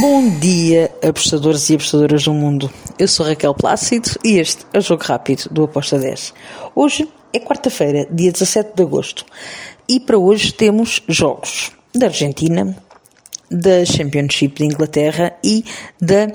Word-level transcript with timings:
Bom 0.00 0.38
dia, 0.38 0.90
apostadores 1.06 1.68
e 1.68 1.74
apostadoras 1.74 2.24
do 2.24 2.32
mundo. 2.32 2.70
Eu 2.98 3.06
sou 3.06 3.26
Raquel 3.26 3.52
Plácido 3.52 4.10
e 4.24 4.38
este 4.38 4.64
é 4.72 4.78
o 4.78 4.80
Jogo 4.80 5.04
Rápido 5.04 5.50
do 5.50 5.64
Aposta 5.64 5.98
10. 5.98 6.32
Hoje 6.74 7.06
é 7.30 7.38
quarta-feira, 7.38 8.06
dia 8.10 8.32
17 8.32 8.74
de 8.74 8.82
agosto, 8.82 9.26
e 9.86 10.00
para 10.00 10.16
hoje 10.16 10.50
temos 10.54 11.02
jogos 11.06 11.72
da 11.94 12.06
Argentina, 12.06 12.74
da 13.50 13.84
Championship 13.84 14.56
de 14.60 14.64
Inglaterra 14.64 15.34
e 15.44 15.62
da 16.00 16.32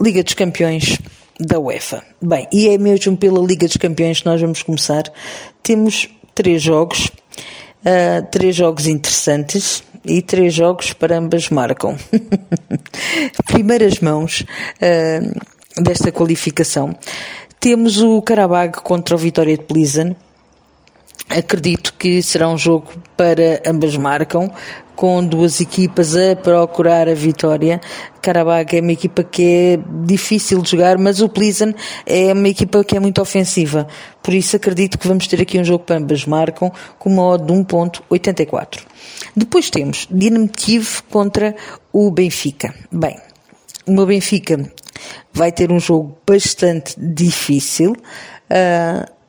Liga 0.00 0.22
dos 0.22 0.34
Campeões 0.34 0.98
da 1.40 1.58
UEFA. 1.58 2.04
Bem, 2.20 2.46
e 2.52 2.68
é 2.68 2.78
mesmo 2.78 3.16
pela 3.16 3.44
Liga 3.44 3.66
dos 3.66 3.76
Campeões 3.76 4.20
que 4.20 4.26
nós 4.26 4.40
vamos 4.40 4.62
começar. 4.62 5.02
Temos 5.64 6.08
três 6.32 6.62
jogos, 6.62 7.06
uh, 7.06 8.24
três 8.30 8.54
jogos 8.54 8.86
interessantes 8.86 9.82
e 10.04 10.20
três 10.22 10.54
jogos 10.54 10.92
para 10.92 11.18
ambas 11.18 11.48
marcam. 11.48 11.96
Primeiras 13.46 14.00
mãos 14.00 14.44
uh, 14.80 15.82
desta 15.82 16.10
qualificação. 16.10 16.94
Temos 17.60 18.00
o 18.00 18.20
Karabag 18.22 18.80
contra 18.82 19.14
o 19.14 19.18
Vitória 19.18 19.56
de 19.56 19.64
Plizen. 19.64 20.16
Acredito 21.36 21.94
que 21.94 22.22
será 22.22 22.46
um 22.46 22.58
jogo 22.58 22.92
para 23.16 23.62
ambas 23.66 23.96
marcam, 23.96 24.52
com 24.94 25.24
duas 25.24 25.62
equipas 25.62 26.14
a 26.14 26.36
procurar 26.36 27.08
a 27.08 27.14
vitória. 27.14 27.80
Karabag 28.20 28.76
é 28.76 28.80
uma 28.82 28.92
equipa 28.92 29.24
que 29.24 29.42
é 29.42 29.78
difícil 30.04 30.60
de 30.60 30.70
jogar, 30.70 30.98
mas 30.98 31.22
o 31.22 31.28
Plizen 31.30 31.74
é 32.04 32.34
uma 32.34 32.48
equipa 32.48 32.84
que 32.84 32.96
é 32.96 33.00
muito 33.00 33.22
ofensiva. 33.22 33.88
Por 34.22 34.34
isso 34.34 34.56
acredito 34.56 34.98
que 34.98 35.08
vamos 35.08 35.26
ter 35.26 35.40
aqui 35.40 35.58
um 35.58 35.64
jogo 35.64 35.84
para 35.84 35.96
ambas 35.96 36.26
marcam, 36.26 36.70
com 36.98 37.08
uma 37.08 37.22
odd 37.22 37.46
de 37.46 37.52
1.84. 37.52 38.80
Depois 39.34 39.70
temos 39.70 40.06
Dinamo 40.10 40.48
Kiev 40.48 41.02
contra 41.10 41.56
o 41.90 42.10
Benfica. 42.10 42.74
Bem, 42.90 43.18
o 43.86 43.92
meu 43.92 44.04
Benfica 44.04 44.70
vai 45.32 45.50
ter 45.50 45.72
um 45.72 45.80
jogo 45.80 46.18
bastante 46.26 46.94
difícil. 46.98 47.92
Uh, 48.50 49.21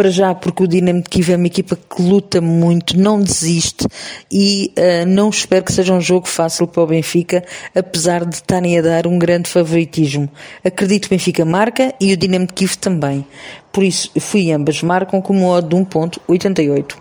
para 0.00 0.08
já 0.08 0.34
porque 0.34 0.62
o 0.62 0.66
Dinamo 0.66 1.02
de 1.02 1.10
Kiev 1.10 1.30
é 1.30 1.36
uma 1.36 1.46
equipa 1.46 1.76
que 1.76 2.00
luta 2.00 2.40
muito, 2.40 2.98
não 2.98 3.20
desiste 3.20 3.86
e 4.32 4.72
uh, 4.78 5.06
não 5.06 5.28
espero 5.28 5.62
que 5.62 5.74
seja 5.74 5.92
um 5.92 6.00
jogo 6.00 6.26
fácil 6.26 6.66
para 6.66 6.82
o 6.82 6.86
Benfica, 6.86 7.44
apesar 7.74 8.24
de 8.24 8.36
estarem 8.36 8.78
a 8.78 8.80
dar 8.80 9.06
um 9.06 9.18
grande 9.18 9.50
favoritismo. 9.50 10.26
Acredito 10.64 11.02
que 11.02 11.08
o 11.08 11.18
Benfica 11.18 11.44
marca 11.44 11.94
e 12.00 12.14
o 12.14 12.16
Dinamo 12.16 12.46
de 12.46 12.54
Kiev 12.54 12.78
também. 12.78 13.26
Por 13.70 13.84
isso, 13.84 14.10
fui 14.18 14.50
ambas 14.50 14.82
marcam 14.82 15.20
com 15.20 15.36
uma 15.36 15.48
odd 15.48 15.68
de 15.68 15.76
1.88. 15.76 16.94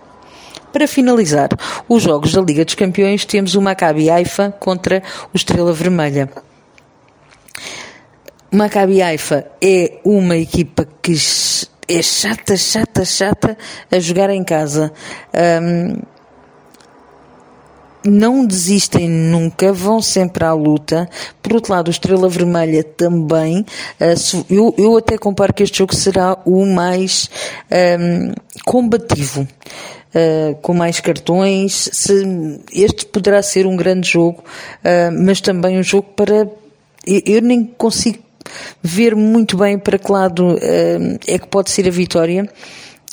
Para 0.73 0.85
finalizar, 0.85 1.51
os 1.87 2.03
jogos 2.03 2.33
da 2.33 2.41
Liga 2.41 2.65
dos 2.65 2.75
Campeões 2.75 3.23
temos 3.23 3.55
o 3.55 3.61
Maccabi 3.61 4.09
Haifa 4.09 4.53
contra 4.59 5.01
o 5.33 5.37
Estrela 5.37 5.71
Vermelha. 5.71 6.29
Maccabi 8.51 9.01
Haifa 9.01 9.45
é 9.61 9.99
uma 10.03 10.35
equipa 10.35 10.85
que 11.01 11.15
é 11.89 12.01
chata, 12.03 12.55
chata, 12.55 13.03
chata 13.03 13.57
a 13.91 13.99
jogar 13.99 14.29
em 14.29 14.43
casa. 14.43 14.93
Um, 15.33 15.97
não 18.05 18.45
desistem 18.45 19.09
nunca, 19.09 19.73
vão 19.73 20.01
sempre 20.01 20.45
à 20.45 20.53
luta. 20.53 21.09
Por 21.41 21.53
outro 21.53 21.73
lado, 21.73 21.87
o 21.87 21.91
Estrela 21.91 22.29
Vermelha 22.29 22.83
também. 22.83 23.65
Uh, 23.99 24.45
eu, 24.49 24.75
eu 24.77 24.97
até 24.97 25.17
comparo 25.17 25.53
que 25.53 25.63
este 25.63 25.79
jogo 25.79 25.95
será 25.95 26.37
o 26.45 26.65
mais 26.65 27.29
um, 27.99 28.33
combativo. 28.65 29.47
Uh, 30.09 30.55
com 30.61 30.73
mais 30.73 30.99
cartões. 30.99 31.89
Se, 31.91 32.23
este 32.71 33.05
poderá 33.05 33.43
ser 33.43 33.67
um 33.67 33.75
grande 33.75 34.09
jogo, 34.09 34.43
uh, 34.43 35.11
mas 35.23 35.41
também 35.41 35.77
um 35.77 35.83
jogo 35.83 36.07
para. 36.15 36.49
Eu, 37.05 37.21
eu 37.25 37.41
nem 37.41 37.65
consigo 37.65 38.28
ver 38.81 39.15
muito 39.15 39.57
bem 39.57 39.77
para 39.77 39.97
que 39.97 40.11
lado 40.11 40.55
uh, 40.55 41.19
é 41.27 41.39
que 41.39 41.47
pode 41.47 41.71
ser 41.71 41.87
a 41.87 41.91
vitória. 41.91 42.49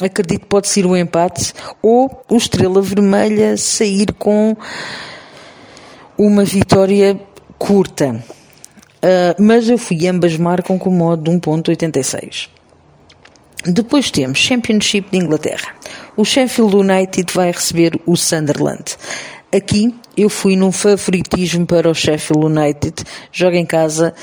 Acredito 0.00 0.40
que 0.40 0.46
pode 0.46 0.68
ser 0.68 0.84
o 0.84 0.96
empate 0.96 1.54
ou 1.80 2.24
o 2.28 2.36
Estrela 2.36 2.82
Vermelha 2.82 3.56
sair 3.56 4.12
com 4.18 4.56
uma 6.18 6.44
vitória 6.44 7.18
curta. 7.58 8.22
Uh, 8.96 9.42
mas 9.42 9.68
eu 9.68 9.78
fui, 9.78 10.06
ambas 10.06 10.36
marcam 10.36 10.78
com 10.78 10.90
o 10.90 10.92
modo 10.92 11.30
de 11.30 11.36
1.86. 11.38 12.48
Depois 13.64 14.10
temos 14.10 14.38
Championship 14.38 15.10
de 15.10 15.18
Inglaterra. 15.18 15.74
O 16.16 16.24
Sheffield 16.24 16.76
United 16.76 17.32
vai 17.32 17.50
receber 17.50 18.00
o 18.06 18.16
Sunderland. 18.16 18.96
Aqui 19.52 19.94
eu 20.16 20.28
fui 20.28 20.56
num 20.56 20.70
favoritismo 20.70 21.66
para 21.66 21.90
o 21.90 21.94
Sheffield 21.94 22.46
United. 22.46 23.04
Joga 23.32 23.56
em 23.56 23.66
casa, 23.66 24.14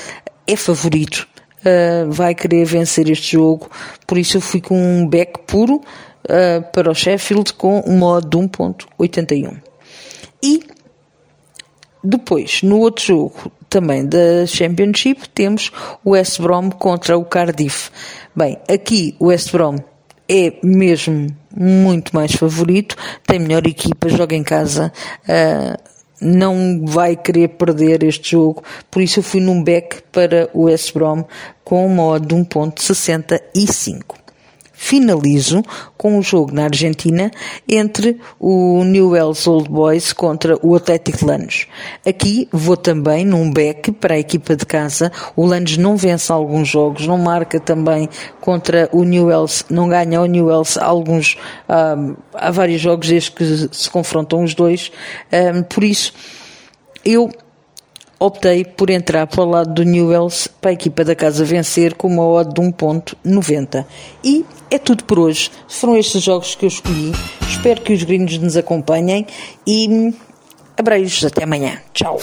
é 0.46 0.56
favorito, 0.56 1.26
uh, 1.60 2.10
vai 2.10 2.34
querer 2.34 2.64
vencer 2.64 3.08
este 3.08 3.32
jogo, 3.32 3.70
por 4.06 4.18
isso 4.18 4.36
eu 4.36 4.40
fui 4.40 4.60
com 4.60 4.76
um 4.76 5.06
back 5.06 5.40
puro 5.46 5.76
uh, 5.76 6.62
para 6.72 6.90
o 6.90 6.94
Sheffield 6.94 7.52
com 7.54 7.82
um 7.86 7.98
modo 7.98 8.28
de 8.28 8.36
1.81. 8.36 9.60
E 10.42 10.62
depois, 12.02 12.62
no 12.62 12.80
outro 12.80 13.04
jogo 13.04 13.50
também 13.68 14.06
da 14.06 14.46
Championship, 14.46 15.28
temos 15.30 15.72
o 16.04 16.10
West 16.10 16.40
Brom 16.40 16.70
contra 16.70 17.16
o 17.16 17.24
Cardiff. 17.24 17.90
Bem, 18.36 18.58
aqui 18.68 19.16
o 19.18 19.26
West 19.26 19.50
Brom 19.50 19.78
é 20.28 20.54
mesmo 20.62 21.26
muito 21.56 22.14
mais 22.14 22.32
favorito, 22.32 22.96
tem 23.26 23.38
melhor 23.38 23.66
equipa, 23.66 24.08
joga 24.08 24.34
em 24.34 24.42
casa. 24.42 24.92
Uh, 25.22 25.93
não 26.24 26.82
vai 26.84 27.14
querer 27.14 27.48
perder 27.48 28.02
este 28.02 28.32
jogo, 28.32 28.62
por 28.90 29.02
isso 29.02 29.20
eu 29.20 29.22
fui 29.22 29.40
num 29.40 29.62
back 29.62 30.02
para 30.10 30.48
o 30.52 30.64
West 30.64 30.92
Brom 30.92 31.24
com 31.62 31.86
uma 31.86 32.02
odd 32.04 32.26
de 32.26 32.34
1.65 32.34 34.23
finalizo 34.84 35.62
com 35.96 36.18
um 36.18 36.22
jogo 36.22 36.52
na 36.52 36.64
Argentina 36.64 37.30
entre 37.66 38.20
o 38.38 38.84
Newell's 38.84 39.46
Old 39.46 39.70
Boys 39.70 40.12
contra 40.12 40.58
o 40.60 40.74
Atlético 40.74 41.24
Lanús. 41.24 41.66
Aqui 42.06 42.46
vou 42.52 42.76
também 42.76 43.24
num 43.24 43.50
back 43.50 43.92
para 43.92 44.12
a 44.12 44.18
equipa 44.18 44.54
de 44.54 44.66
casa. 44.66 45.10
O 45.34 45.46
Lanús 45.46 45.78
não 45.78 45.96
vence 45.96 46.30
alguns 46.30 46.68
jogos, 46.68 47.06
não 47.06 47.16
marca 47.16 47.58
também 47.58 48.10
contra 48.42 48.90
o 48.92 49.04
Newell's, 49.04 49.64
não 49.70 49.88
ganha 49.88 50.20
o 50.20 50.26
Newell's 50.26 50.76
alguns, 50.76 51.38
um, 51.66 52.14
há 52.34 52.50
vários 52.50 52.82
jogos 52.82 53.08
desde 53.08 53.30
que 53.30 53.68
se 53.72 53.88
confrontam 53.88 54.44
os 54.44 54.54
dois. 54.54 54.92
Um, 55.32 55.62
por 55.62 55.82
isso, 55.82 56.12
eu 57.02 57.30
optei 58.24 58.64
por 58.64 58.90
entrar 58.90 59.26
para 59.26 59.42
o 59.42 59.48
lado 59.48 59.72
do 59.74 59.84
Newells 59.84 60.48
para 60.60 60.70
a 60.70 60.74
equipa 60.74 61.04
da 61.04 61.14
casa 61.14 61.44
vencer 61.44 61.94
com 61.94 62.08
uma 62.08 62.26
odd 62.26 62.52
de 62.52 62.60
1.90. 62.60 63.84
E 64.22 64.44
é 64.70 64.78
tudo 64.78 65.04
por 65.04 65.18
hoje. 65.18 65.50
Foram 65.68 65.96
estes 65.96 66.22
jogos 66.22 66.54
que 66.54 66.64
eu 66.64 66.68
escolhi. 66.68 67.12
Espero 67.48 67.80
que 67.82 67.92
os 67.92 68.02
gringos 68.02 68.38
nos 68.38 68.56
acompanhem 68.56 69.26
e 69.66 70.12
abreijos 70.76 71.24
até 71.24 71.44
amanhã. 71.44 71.78
Tchau. 71.92 72.18